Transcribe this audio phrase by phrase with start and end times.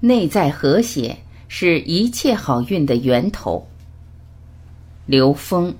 [0.00, 1.16] 内在和谐
[1.48, 3.66] 是一切好运的源头。
[5.06, 5.74] 刘峰。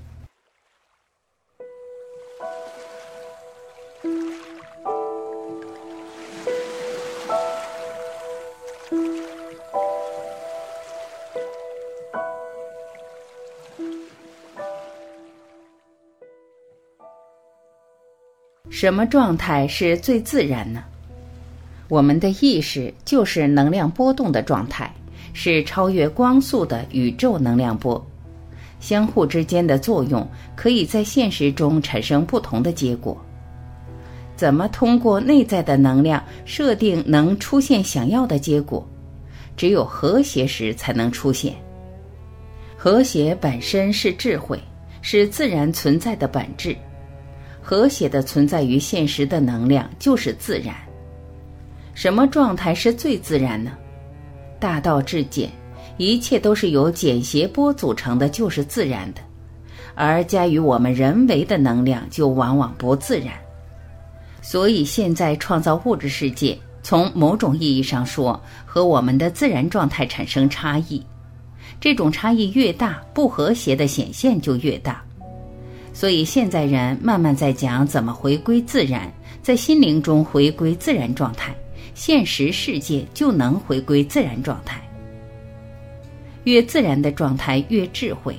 [18.69, 20.83] 什么状态是最自然呢？
[21.89, 24.93] 我们的意识就是能量波动的状态，
[25.33, 28.01] 是超越光速的宇宙能量波。
[28.79, 30.25] 相互之间的作用
[30.55, 33.17] 可以在现实中产生不同的结果。
[34.35, 38.87] 怎么通过内在的能量设定能出现想要的结果？
[39.57, 41.53] 只有和谐时才能出现。
[42.77, 44.57] 和谐本身是智慧，
[45.01, 46.73] 是自然存在的本质。
[47.61, 50.73] 和谐的存在于现实的能量就是自然。
[51.99, 53.71] 什么状态是最自然呢？
[54.57, 55.49] 大道至简，
[55.97, 59.19] 一切都是由简谐波组成的，就是自然的。
[59.95, 63.33] 而加于我们人为的能量，就往往不自然。
[64.41, 71.05] 所以现在创造物质世界，从某种意义上说，和我们的自然状态产生差异。
[71.81, 75.03] 这种差异越大，不和谐的显现就越大。
[75.91, 79.11] 所以现在人慢慢在讲怎么回归自然，
[79.43, 81.53] 在心灵中回归自然状态，
[81.99, 84.81] 现实世界就能回归自然状态。
[86.45, 88.33] 越自然的状态越智慧。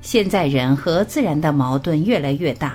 [0.00, 2.74] 现在人和自然的矛盾越来越大，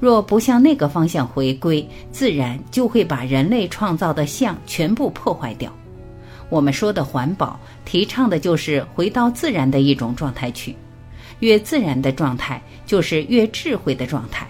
[0.00, 5.70] 若不向那个方向回归，自然就会把人类创造的像全部破坏掉。
[6.48, 10.74] 我们说的环保，提倡的就是回到自然的一种状态去。
[11.40, 14.48] 越自然的状态，就是越智慧的状态。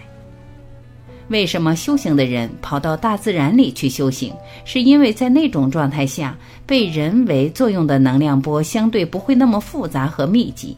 [1.28, 4.32] 为什么修行的人跑到大自然里去修行？
[4.64, 10.76] 是因为在那种状态下，被人为作用的能量波相对不会那么复杂和密集。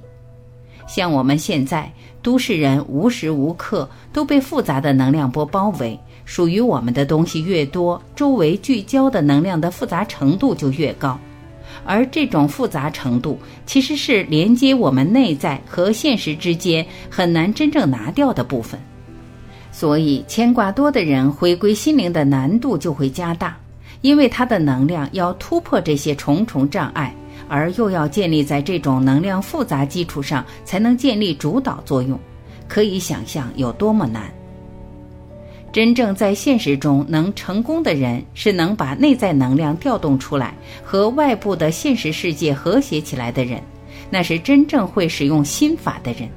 [0.86, 1.90] 像我们现在
[2.22, 11.18] 都市人，无时无刻都被复杂的能量波包围，属于我们的东西越多，周围聚焦的能量的复杂程度就越高。
[11.84, 18.78] 而这种复杂程度，其实是连接我们内在和现实之间很难真正拿掉的部分。
[19.76, 23.56] 所以，牵挂多的人回归心灵的难度就会加大，
[24.02, 27.12] 因为他的能量要突破这些重重障碍，
[27.48, 32.16] 而又要建立在这种能量复杂基础上，才能建立主导作用。
[32.68, 34.32] 可以想象有多么难。
[35.72, 43.60] 真正在现实中能成功的人，是能把内在能量调动出来，和外部的现实世界和谐起来的人，
[44.08, 46.28] 那是真正会使用心法的人。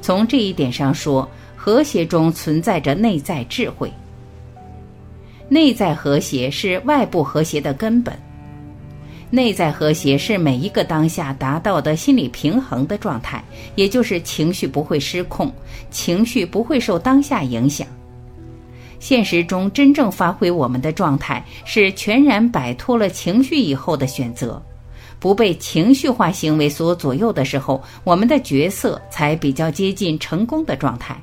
[0.00, 1.28] 从这一点上说，
[1.64, 3.88] 和谐中存在着内在智慧。
[5.48, 8.18] 内在和谐是外部和谐的根本。
[9.30, 13.40] 内在和谐是每一个当下达到的心理平衡的状态，
[13.76, 15.52] 也就是情绪不会失控，
[15.88, 17.86] 情绪不会受当下影响。
[18.98, 24.60] 现实中真正发挥我们的状态，是全然摆脱了情绪以后的选择，
[25.20, 31.16] 不被情绪化行为所左右的时候，我们的角色才比较接近成功的状态。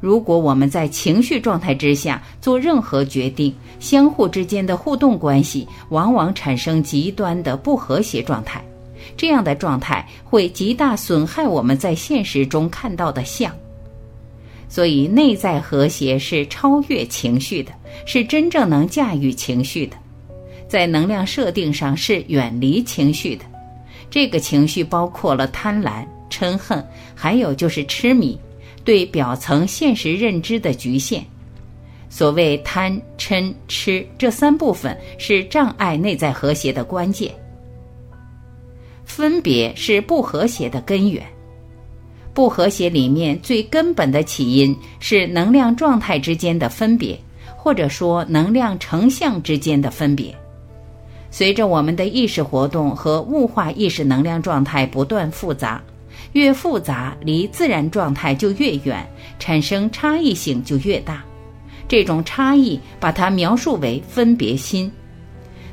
[0.00, 8.62] 如果我们在情绪状态之下做任何决定，相互之间的互动关系往往产生极端的不和谐状态，
[9.16, 13.52] 这样的状态会极大损害我们在现实中看到的像。
[14.68, 17.72] 所以，内在和谐是超越情绪的，
[18.04, 19.96] 是真正能驾驭情绪的，
[20.68, 23.44] 在能量设定上是远离情绪的。
[24.10, 28.38] 这个情绪包括了贪婪、嗔恨，还有就是痴迷，
[28.88, 31.22] 对表层现实认知的局限。
[32.08, 37.30] 所谓贪、嗔、痴这三部分是障碍内在和谐的关键，
[39.04, 41.22] 分别是不和谐的根源。
[42.32, 47.20] 不和谐里面最根本的起因是能量状态之间的分别，
[47.58, 50.34] 或者说能量成像之间的分别。
[51.30, 55.78] 随着我们的意识活动和物化意识能量状态不断复杂，
[56.32, 59.06] 越复杂离自然状态就越远，
[59.38, 61.24] 产生差异性就越大。
[61.88, 64.90] 这种差异把它描述为分别心。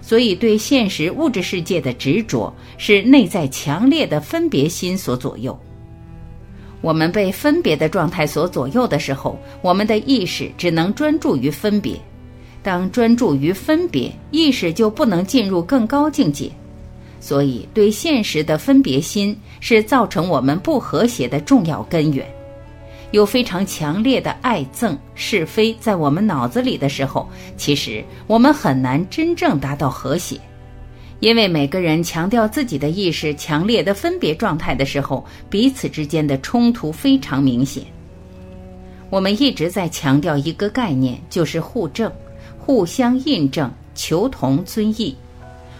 [0.01, 5.59] 所以，对现实物质世界的执着是内在强烈的分别心所左右。
[6.81, 11.99] 我们被分别的状态所左右的时候，我们的意识只能专注于分别。
[12.61, 16.51] 当专注于分别，意识就不能进入更高境界。
[17.25, 22.23] 所以，对现实的分别心是造成我们不和谐的重要根源。
[23.09, 27.27] 有非常强烈的爱憎是非在我们脑子里的时候，
[27.57, 30.39] 其实我们很难真正达到和谐。
[31.19, 37.83] 因为每个人强调自己的意识强烈的分别状态的时候，彼此之间的冲突非常明显。
[39.09, 42.11] 我们一直在强调一个概念，就是互证、
[42.59, 45.15] 互相印证、求同尊异。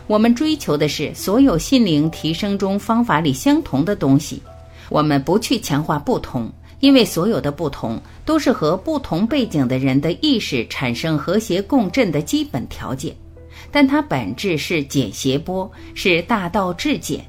[0.08, 4.42] 我们追求的是所有心灵提升中方法里相同的东西。
[4.90, 13.16] 我们不去强化不同，因为所有的不同都是和不同背景的人的意识产生和谐共振的基本条件。
[13.72, 17.26] 但它本质是简谐波，是大道至简。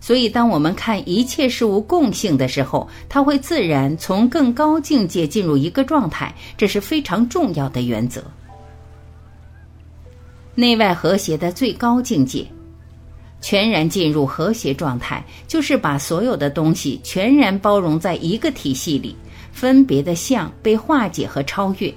[0.00, 8.22] 所以，当我们看一切事物共性的时候，它会自然从更高境界进入一个状态，这是非常重要的原则。
[10.54, 12.46] 内外和谐的最高境界，
[13.40, 19.16] 全然进入和谐状态，就是把所有的东西全然包容在一个体系里，
[19.52, 21.92] 分别的相被化解和超越，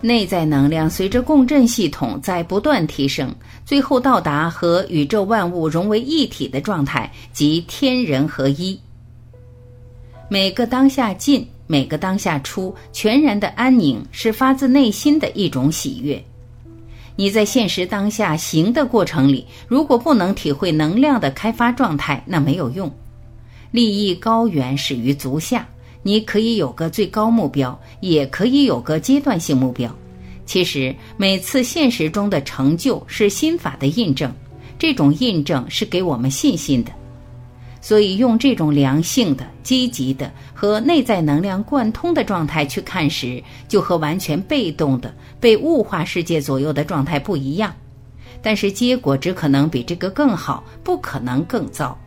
[0.00, 3.34] 内在能量随着共振系统在不断提升，
[3.66, 8.78] 最后到达和宇宙万物融为一体的状态，即天人合一。
[10.28, 16.24] 每个当下进，每个当下出，全然的安宁是发自内心的一种喜悦。
[17.20, 22.90] 你在现实当下行的过程里，如果不能体会能量的开发状态，那没有用。
[23.70, 25.68] 利益高远始于足下，
[26.02, 29.94] 你可以有个最高目标，也可以有个阶段性目标。
[30.46, 34.32] 其实每次现实中的成就是心法的印证，
[34.78, 36.90] 这种印证是给我们信心的。
[37.80, 47.74] 所以，用这种良性的、积极的和内在能量贯通的状态去看时，就和完全被动的、被物化世界左右的状态不一样。
[48.42, 51.98] 但是，结果只可能比这个更好，不可能更糟。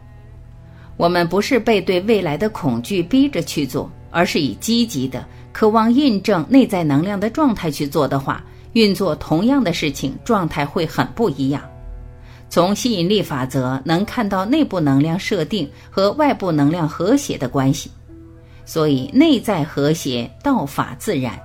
[0.95, 8.43] 我们不是被对未来的恐惧逼着去做，而是以积极的、渴望印证内在能量的状态去做的话，
[8.73, 11.63] 运作同样的事情，状态会很不一样。
[12.49, 17.89] 从吸引力法则能看到内部能量设定和外部能量和谐的关系，
[18.65, 21.39] 所以内在和谐，道法自然。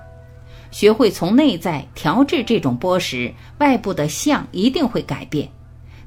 [0.71, 5.49] 学会从内在调制这种波时，外部的相一定会改变。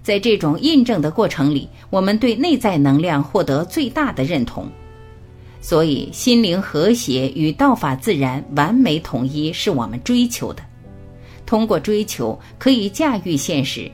[0.05, 4.69] 在这种印证的过程里，我们对内在能量获得最大的认同。
[5.61, 10.63] 所以，心灵和谐与道法自然完美统一是我们追求的。
[11.47, 13.91] 通过追求，可以驾驭现实。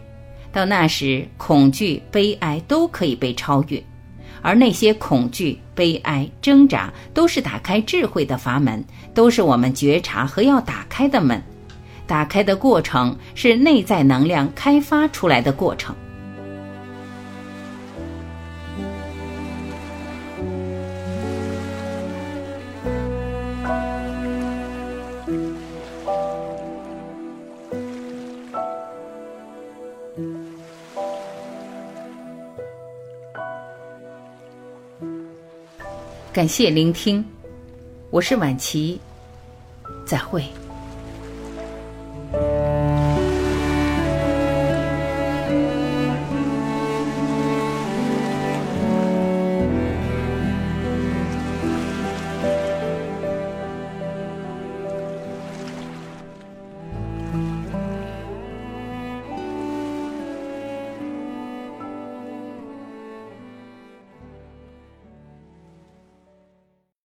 [0.59, 3.81] 到那时，恐惧、悲哀都可以被超越，
[4.43, 8.85] 而那些恐惧、悲哀、挣扎，都是打开智慧的阀门，
[9.15, 11.41] 都是我们觉察和要打开的门。
[12.09, 15.95] 打开的过程是内在能量开发出来的过程。
[36.39, 37.25] 感谢聆听，
[38.11, 39.01] 我是晚琪，
[40.07, 40.45] 再会。